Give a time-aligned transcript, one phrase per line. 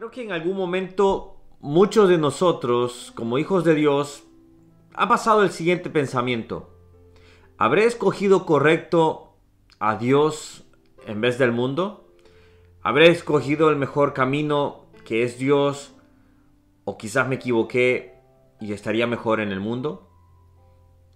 [0.00, 4.24] Creo que en algún momento muchos de nosotros, como hijos de Dios,
[4.94, 6.70] ha pasado el siguiente pensamiento.
[7.58, 9.36] ¿Habré escogido correcto
[9.78, 10.64] a Dios
[11.06, 12.14] en vez del mundo?
[12.80, 15.94] ¿Habré escogido el mejor camino que es Dios?
[16.84, 18.14] ¿O quizás me equivoqué
[18.58, 20.08] y estaría mejor en el mundo?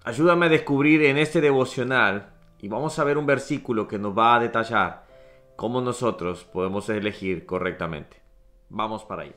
[0.05, 4.35] Ayúdame a descubrir en este devocional y vamos a ver un versículo que nos va
[4.35, 5.07] a detallar
[5.57, 8.24] cómo nosotros podemos elegir correctamente.
[8.69, 9.35] Vamos para ahí.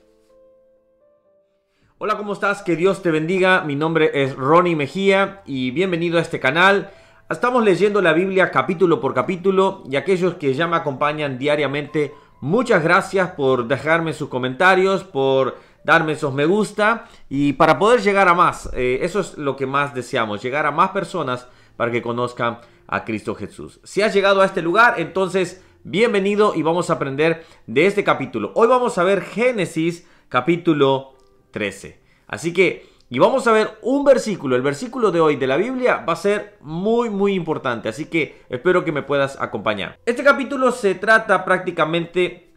[1.99, 2.62] Hola, ¿cómo estás?
[2.62, 3.62] Que Dios te bendiga.
[3.62, 6.91] Mi nombre es Ronnie Mejía y bienvenido a este canal.
[7.30, 12.84] Estamos leyendo la Biblia capítulo por capítulo y aquellos que ya me acompañan diariamente, muchas
[12.84, 18.34] gracias por dejarme sus comentarios, por darme esos me gusta y para poder llegar a
[18.34, 18.70] más.
[18.73, 23.03] Eh, eso es lo que más deseamos, llegar a más personas para que conozcan a
[23.03, 23.81] Cristo Jesús.
[23.84, 28.52] Si has llegado a este lugar, entonces bienvenido y vamos a aprender de este capítulo.
[28.55, 31.14] Hoy vamos a ver Génesis capítulo
[31.52, 32.00] 13.
[32.28, 36.03] Así que, y vamos a ver un versículo, el versículo de hoy de la Biblia
[36.08, 37.89] va a ser muy, muy importante.
[37.89, 39.97] Así que espero que me puedas acompañar.
[40.06, 42.52] Este capítulo se trata prácticamente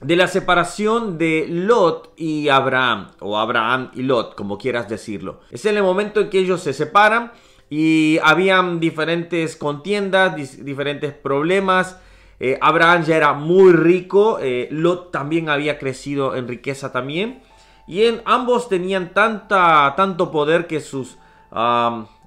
[0.00, 5.40] de la separación de Lot y Abraham, o Abraham y Lot, como quieras decirlo.
[5.50, 7.32] Es en el momento en que ellos se separan
[7.68, 12.00] y habían diferentes contiendas, diferentes problemas.
[12.42, 17.42] Eh, Abraham ya era muy rico, eh, Lot también había crecido en riqueza también.
[17.86, 21.18] Y en, ambos tenían tanta, tanto poder que sus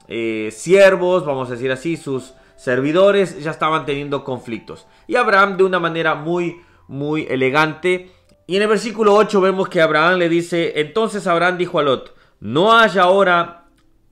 [0.08, 4.86] eh, siervos, vamos a decir así, sus servidores ya estaban teniendo conflictos.
[5.08, 8.12] Y Abraham de una manera muy, muy elegante.
[8.46, 12.14] Y en el versículo 8 vemos que Abraham le dice, entonces Abraham dijo a Lot,
[12.40, 13.66] no haya ahora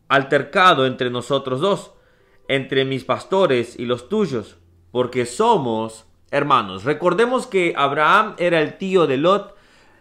[0.08, 1.92] altercado entre nosotros dos,
[2.48, 4.58] entre mis pastores y los tuyos,
[4.92, 6.84] porque somos hermanos.
[6.84, 9.56] Recordemos que Abraham era el tío de Lot,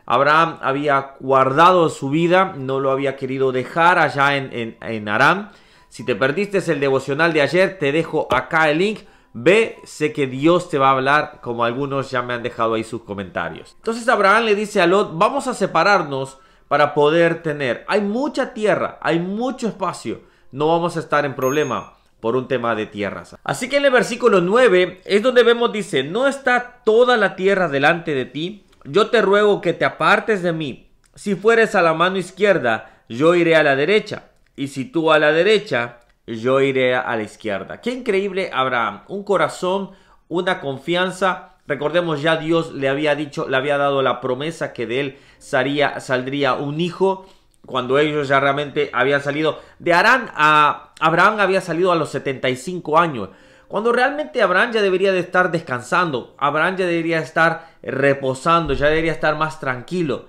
[0.06, 5.50] Abraham había guardado su vida, no lo había querido dejar allá en, en, Aram.
[5.88, 9.00] Si te perdiste el devocional de ayer, te dejo acá el link.
[9.32, 12.82] Ve, sé que Dios te va a hablar, como algunos ya me han dejado ahí
[12.82, 13.76] sus comentarios.
[13.76, 17.84] Entonces Abraham le dice a Lot, vamos a separarnos para poder tener.
[17.86, 20.22] Hay mucha tierra, hay mucho espacio.
[20.50, 23.36] No vamos a estar en problema por un tema de tierras.
[23.44, 27.68] Así que en el versículo 9 es donde vemos, dice, no está toda la tierra
[27.68, 30.90] delante de ti yo te ruego que te apartes de mí.
[31.14, 34.30] Si fueres a la mano izquierda, yo iré a la derecha.
[34.56, 37.80] Y si tú a la derecha, yo iré a la izquierda.
[37.80, 39.02] Qué increíble Abraham.
[39.08, 39.90] Un corazón,
[40.28, 41.56] una confianza.
[41.66, 46.00] Recordemos ya Dios le había dicho, le había dado la promesa que de él salía,
[46.00, 47.26] saldría un hijo.
[47.70, 52.98] Cuando ellos ya realmente habían salido de Arán a Abraham había salido a los 75
[52.98, 53.30] años.
[53.68, 59.12] Cuando realmente Abraham ya debería de estar descansando, Abraham ya debería estar reposando, ya debería
[59.12, 60.26] estar más tranquilo.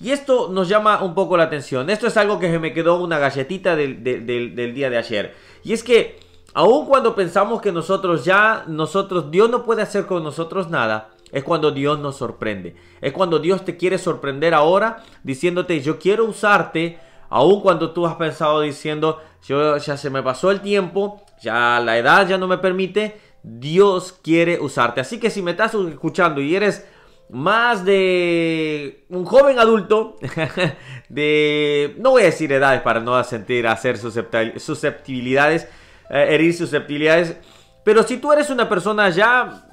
[0.00, 1.88] Y esto nos llama un poco la atención.
[1.88, 5.34] Esto es algo que se me quedó una galletita del, del, día de ayer.
[5.62, 6.18] Y es que,
[6.52, 11.42] aun cuando pensamos que nosotros ya, nosotros, Dios no puede hacer con nosotros nada, es
[11.42, 12.76] cuando Dios nos sorprende.
[13.00, 18.14] Es cuando Dios te quiere sorprender ahora diciéndote, yo quiero usarte, aun cuando tú has
[18.14, 22.58] pensado diciendo, yo ya se me pasó el tiempo, ya la edad ya no me
[22.58, 25.00] permite, Dios quiere usarte.
[25.00, 26.86] Así que si me estás escuchando y eres
[27.30, 30.16] más de un joven adulto,
[31.08, 35.64] de, no voy a decir edades para no sentir hacer susceptibilidades,
[36.10, 37.36] eh, herir susceptibilidades,
[37.82, 39.66] pero si tú eres una persona ya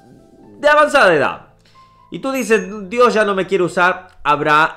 [0.58, 1.51] de avanzada edad,
[2.12, 4.08] y tú dices, Dios ya no me quiere usar,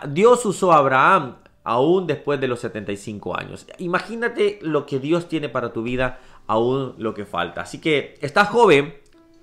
[0.08, 1.36] Dios usó a Abraham
[1.66, 3.68] aún después de los 75 años.
[3.78, 7.60] Imagínate lo que Dios tiene para tu vida aún lo que falta.
[7.60, 8.96] Así que estás joven,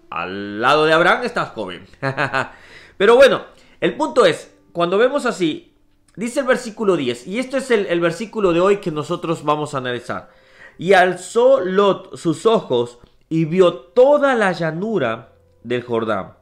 [0.08, 1.84] al lado de Abraham estás joven.
[2.96, 3.42] Pero bueno,
[3.78, 5.74] el punto es, cuando vemos así,
[6.16, 9.74] dice el versículo 10, y esto es el, el versículo de hoy que nosotros vamos
[9.74, 10.30] a analizar.
[10.78, 16.36] Y alzó Lot sus ojos y vio toda la llanura del Jordán,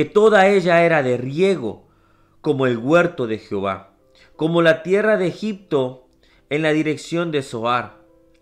[0.00, 1.86] que toda ella era de riego,
[2.40, 3.90] como el huerto de Jehová,
[4.34, 6.08] como la tierra de Egipto
[6.48, 7.98] en la dirección de Zoar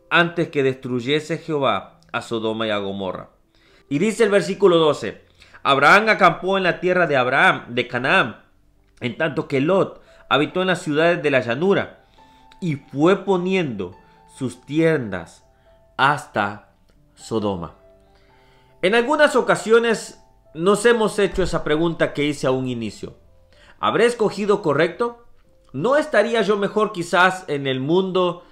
[0.09, 3.31] antes que destruyese Jehová a Sodoma y a Gomorra.
[3.89, 5.21] Y dice el versículo 12,
[5.65, 8.45] Abraham acampó en la tierra de Abraham, de Canaán,
[9.01, 12.05] en tanto que Lot habitó en las ciudades de la llanura,
[12.61, 13.97] y fue poniendo
[14.33, 15.45] sus tiendas
[15.97, 16.69] hasta
[17.17, 17.75] Sodoma.
[18.81, 20.23] En algunas ocasiones
[20.55, 23.15] nos hemos hecho esa pregunta que hice a un inicio.
[23.79, 25.25] ¿Habré escogido correcto?
[25.73, 28.43] ¿No estaría yo mejor quizás en el mundo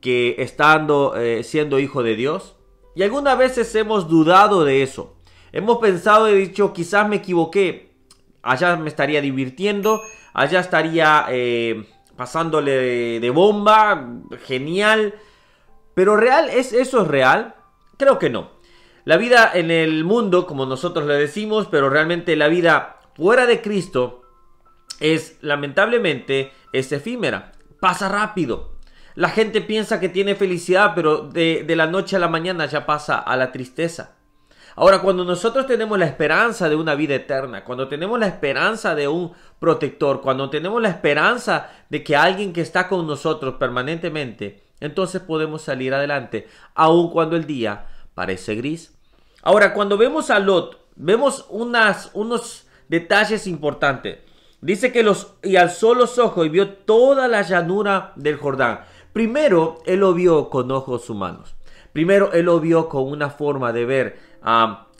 [0.00, 2.56] que estando eh, siendo hijo de Dios?
[2.94, 5.16] Y algunas veces hemos dudado de eso.
[5.52, 7.92] Hemos pensado y dicho, quizás me equivoqué.
[8.42, 10.00] Allá me estaría divirtiendo,
[10.32, 11.86] allá estaría eh,
[12.16, 15.14] pasándole de, bomba, genial.
[15.94, 17.54] Pero real, ¿es eso es real?
[17.96, 18.57] Creo que no.
[19.08, 23.62] La vida en el mundo, como nosotros le decimos, pero realmente la vida fuera de
[23.62, 24.20] Cristo
[25.00, 28.74] es lamentablemente es efímera, pasa rápido.
[29.14, 32.84] La gente piensa que tiene felicidad, pero de, de, la noche a la mañana ya
[32.84, 34.16] pasa a la tristeza.
[34.76, 39.08] Ahora, cuando nosotros tenemos la esperanza de una vida eterna, cuando tenemos la esperanza de
[39.08, 45.22] un protector, cuando tenemos la esperanza de que alguien que está con nosotros permanentemente, entonces
[45.22, 48.97] podemos salir adelante, aun cuando el día parece gris.
[49.42, 54.18] Ahora, cuando vemos a Lot, vemos unas, unos detalles importantes.
[54.60, 58.80] Dice que los y alzó los ojos y vio toda la llanura del Jordán.
[59.12, 61.54] Primero, él lo vio con ojos humanos.
[61.92, 64.18] Primero, él lo vio con una forma de ver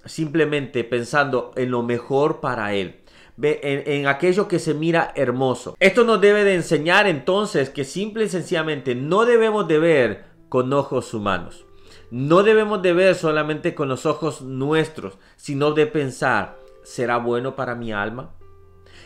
[0.05, 3.01] simplemente pensando en lo mejor para él.
[3.41, 5.77] En, en, aquello que se mira hermoso.
[5.79, 10.73] Esto nos debe de enseñar entonces que simple y sencillamente no debemos de ver con
[10.73, 11.68] ojos humanos.
[12.11, 17.75] No debemos de ver solamente con los ojos nuestros, sino de pensar, ¿será bueno para
[17.75, 18.35] mi alma?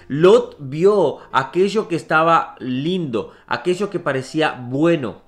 [0.08, 5.22] Lot vio aquello que estaba lindo, aquello que parecía bueno.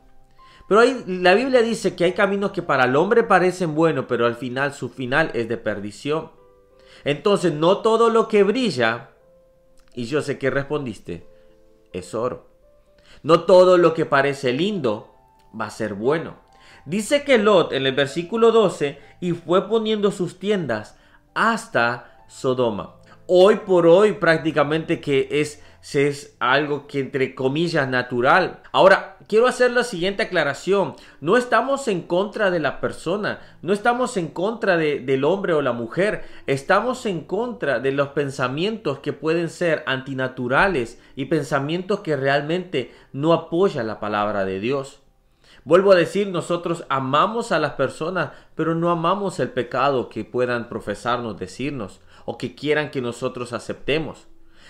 [0.69, 4.37] Pero la Biblia dice que hay caminos que para el hombre parecen buenos, pero al
[4.37, 6.31] final su final es de perdición.
[7.05, 9.11] Entonces no todo lo que brilla,
[9.95, 11.27] y yo sé que respondiste,
[11.93, 12.49] es oro.
[13.23, 15.13] No todo lo que parece lindo
[15.59, 16.44] va a ser bueno.
[16.87, 20.99] Dice que Lot en el versículo 12 y fue poniendo sus tiendas
[21.35, 22.97] hasta Sodoma.
[23.27, 28.61] Hoy por hoy prácticamente que es es algo que entre comillas natural.
[28.73, 30.95] Ahora, quiero hacer la siguiente aclaración.
[31.21, 35.61] No estamos en contra de la persona, no estamos en contra de, del hombre o
[35.61, 42.17] la mujer, estamos en contra de los pensamientos que pueden ser antinaturales y pensamientos que
[42.17, 45.04] realmente no apoyan la palabra de Dios.
[45.65, 50.69] Vuelvo a decir, nosotros amamos a las personas, pero no amamos el pecado que puedan
[50.69, 54.27] profesarnos, decirnos o que quieran que nosotros aceptemos.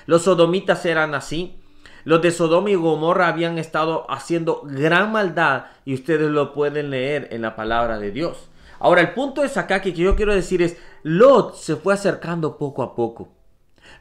[0.06, 1.61] Los sodomitas eran así.
[2.05, 7.29] Los de Sodoma y Gomorra habían estado haciendo gran maldad y ustedes lo pueden leer
[7.32, 8.49] en la palabra de Dios.
[8.79, 12.82] Ahora, el punto es acá que yo quiero decir es, Lot se fue acercando poco
[12.82, 13.31] a poco.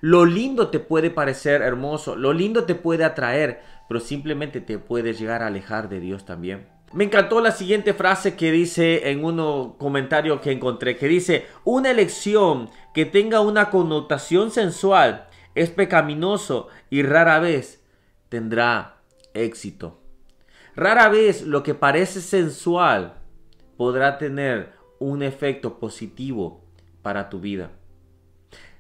[0.02, 5.14] Lo lindo te puede parecer hermoso, lo lindo te puede atraer, pero simplemente te puede
[5.14, 6.68] llegar a alejar de Dios también.
[6.94, 11.90] Me encantó la siguiente frase que dice en un comentario que encontré, que dice, una
[11.90, 17.84] elección que tenga una connotación sensual es pecaminoso y rara vez
[18.30, 19.02] tendrá
[19.34, 20.02] éxito.
[20.76, 23.16] Rara vez lo que parece sensual
[23.76, 26.64] podrá tener un efecto positivo
[27.02, 27.72] para tu vida.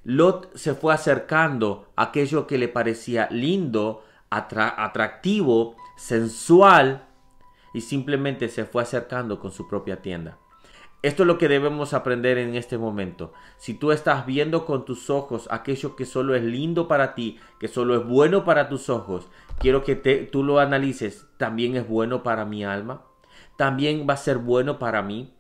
[0.04, 7.08] Lot se fue acercando a aquello que le parecía lindo, atractivo, sensual,
[7.74, 10.38] y simplemente se fue acercando con su propia tienda.
[11.04, 13.34] Esto es lo que debemos aprender en este momento.
[13.58, 17.68] Si tú estás viendo con tus ojos aquello que solo es lindo para ti, que
[17.68, 19.28] solo es bueno para tus ojos,
[19.60, 19.96] quiero que
[20.32, 21.28] tú lo analices.
[21.36, 23.04] ¿También es bueno para mi alma?
[23.58, 25.34] ¿También va a ser bueno para mí?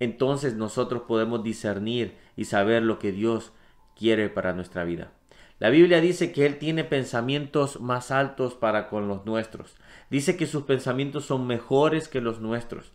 [0.00, 3.52] Entonces nosotros podemos discernir y saber lo que Dios
[3.94, 5.12] quiere para nuestra vida.
[5.58, 9.74] La Biblia dice que Él tiene pensamientos más altos para con los nuestros.
[10.08, 12.92] Dice que sus pensamientos son mejores que los nuestros.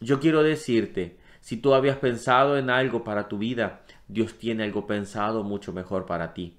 [0.00, 4.86] Yo quiero decirte, si tú habías pensado en algo para tu vida, Dios tiene algo
[4.86, 6.58] pensado mucho mejor para ti.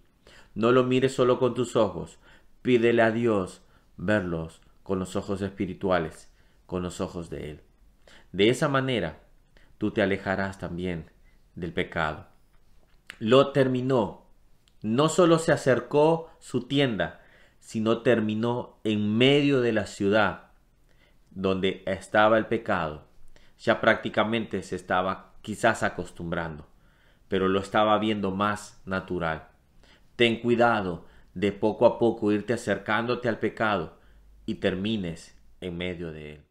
[0.56, 2.18] No lo mires solo con tus ojos,
[2.62, 3.62] pídele a Dios
[3.98, 6.32] verlos con los ojos espirituales,
[6.66, 7.62] con los ojos de Él.
[8.32, 9.20] De esa manera,
[9.78, 11.12] tú te alejarás también
[11.56, 12.28] del pecado.
[13.20, 14.21] Lo terminó.
[14.82, 17.22] No solo se acercó su tienda,
[17.60, 20.52] sino terminó en medio de la ciudad
[21.30, 23.12] donde estaba el pecado
[23.62, 26.68] ya prácticamente se estaba quizás acostumbrando,
[27.28, 29.50] pero lo estaba viendo más natural.
[30.16, 34.00] Ten cuidado de poco a poco irte acercándote al pecado
[34.46, 36.42] y termines en medio de él.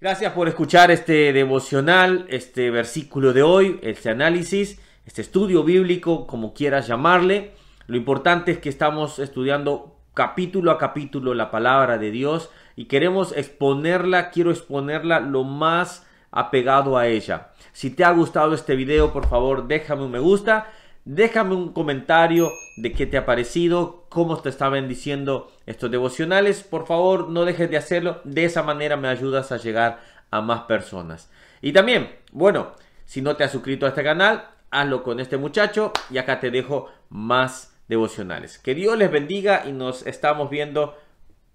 [0.00, 6.54] Gracias por escuchar este devocional, este versículo de hoy, este análisis, este estudio bíblico, como
[6.54, 7.52] quieras llamarle.
[7.86, 13.36] Lo importante es que estamos estudiando capítulo a capítulo la palabra de Dios y queremos
[13.36, 17.50] exponerla, quiero exponerla lo más apegado a ella.
[17.72, 20.70] Si te ha gustado este video, por favor, déjame un me gusta,
[21.04, 26.62] déjame un comentario de qué te ha parecido, cómo te está bendiciendo estos devocionales.
[26.62, 30.62] Por favor, no dejes de hacerlo, de esa manera me ayudas a llegar a más
[30.62, 31.30] personas.
[31.60, 32.72] Y también, bueno,
[33.04, 36.50] si no te has suscrito a este canal, hazlo con este muchacho y acá te
[36.50, 38.58] dejo más devocionales.
[38.58, 40.98] Que Dios les bendiga y nos estamos viendo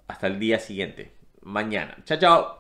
[0.08, 1.12] hasta el día siguiente,
[1.42, 1.98] mañana.
[2.06, 2.59] Chao, chao.